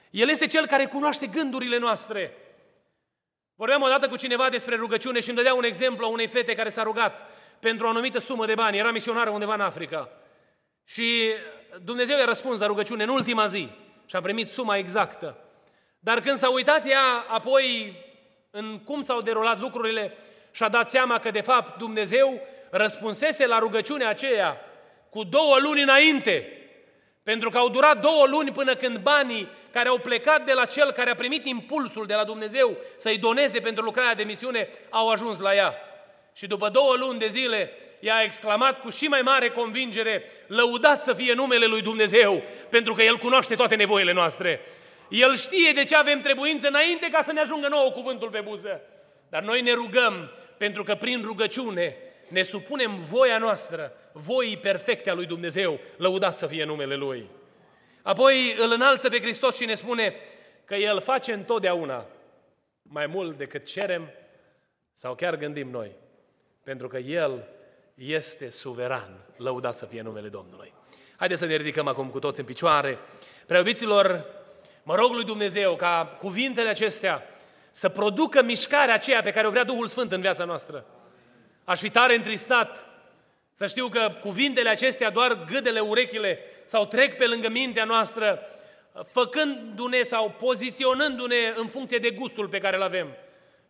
[0.09, 2.37] El este Cel care cunoaște gândurile noastre.
[3.55, 6.69] Vorbeam odată cu cineva despre rugăciune și îmi dădea un exemplu a unei fete care
[6.69, 7.29] s-a rugat
[7.59, 8.77] pentru o anumită sumă de bani.
[8.77, 10.09] Era misionară undeva în Africa.
[10.85, 11.33] Și
[11.83, 13.69] Dumnezeu i-a răspuns la rugăciune în ultima zi
[14.05, 15.37] și a primit suma exactă.
[15.99, 17.97] Dar când s-a uitat ea apoi
[18.51, 20.17] în cum s-au derulat lucrurile
[20.51, 24.57] și-a dat seama că de fapt Dumnezeu răspunsese la rugăciunea aceea
[25.09, 26.62] cu două luni înainte.
[27.23, 30.91] Pentru că au durat două luni până când banii care au plecat de la cel
[30.91, 35.39] care a primit impulsul de la Dumnezeu să-i doneze pentru lucrarea de misiune au ajuns
[35.39, 35.75] la ea.
[36.35, 41.01] Și după două luni de zile, ea a exclamat cu și mai mare convingere, lăudat
[41.01, 44.59] să fie numele lui Dumnezeu, pentru că El cunoaște toate nevoile noastre.
[45.09, 48.81] El știe de ce avem trebuință înainte ca să ne ajungă nouă cuvântul pe buză.
[49.29, 51.97] Dar noi ne rugăm pentru că prin rugăciune
[52.33, 57.29] ne supunem voia noastră, voii perfecte a lui Dumnezeu, lăudat să fie numele Lui.
[58.01, 60.15] Apoi îl înalță pe Hristos și ne spune
[60.65, 62.05] că El face întotdeauna
[62.81, 64.09] mai mult decât cerem
[64.93, 65.91] sau chiar gândim noi,
[66.63, 67.47] pentru că El
[67.95, 70.73] este suveran, lăudat să fie numele Domnului.
[71.15, 72.97] Haideți să ne ridicăm acum cu toți în picioare.
[73.45, 74.25] Preobiților,
[74.83, 77.23] mă rog lui Dumnezeu ca cuvintele acestea
[77.71, 80.85] să producă mișcarea aceea pe care o vrea Duhul Sfânt în viața noastră.
[81.63, 82.87] Aș fi tare întristat
[83.53, 88.39] să știu că cuvintele acestea doar gâdele urechile sau trec pe lângă mintea noastră,
[89.11, 93.07] făcându-ne sau poziționându-ne în funcție de gustul pe care îl avem.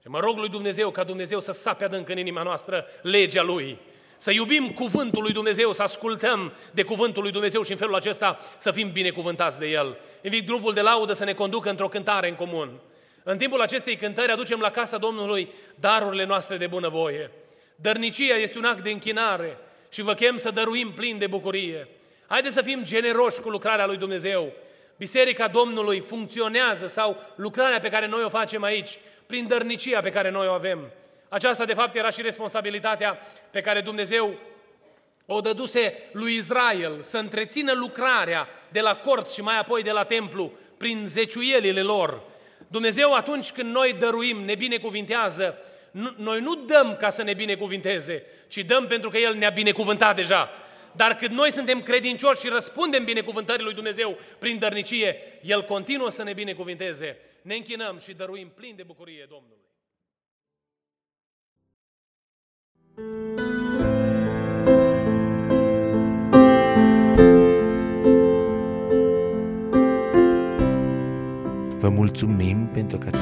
[0.02, 3.78] Și mă rog lui Dumnezeu ca Dumnezeu să sape adânc în inima noastră legea Lui,
[4.18, 8.39] să iubim cuvântul lui Dumnezeu, să ascultăm de cuvântul lui Dumnezeu și în felul acesta
[8.58, 9.98] să fim binecuvântați de El.
[10.22, 12.80] Invit grupul de laudă să ne conducă într-o cântare în comun.
[13.24, 17.32] În timpul acestei cântări aducem la casa Domnului darurile noastre de bunăvoie.
[17.84, 19.57] Dărnicia este un act de închinare
[19.89, 21.88] și vă chem să dăruim plin de bucurie.
[22.27, 24.51] Haideți să fim generoși cu lucrarea lui Dumnezeu.
[24.97, 30.29] Biserica Domnului funcționează sau lucrarea pe care noi o facem aici, prin dărnicia pe care
[30.29, 30.91] noi o avem.
[31.29, 33.17] Aceasta, de fapt, era și responsabilitatea
[33.51, 34.34] pe care Dumnezeu
[35.25, 40.03] o dăduse lui Israel să întrețină lucrarea de la cort și mai apoi de la
[40.03, 42.21] templu prin zeciuielile lor.
[42.67, 45.57] Dumnezeu atunci când noi dăruim, ne binecuvintează,
[46.18, 50.50] noi nu dăm ca să ne binecuvinteze, ci dăm pentru că El ne-a binecuvântat deja.
[50.96, 56.24] Dar când noi suntem credincioși și răspundem binecuvântării lui Dumnezeu prin dărnicie, El continuă să
[56.24, 57.18] ne binecuvinteze.
[57.41, 59.62] Ne închinăm și dăruim plin de bucurie Domnului.
[71.80, 73.22] Vă mulțumim pentru că ați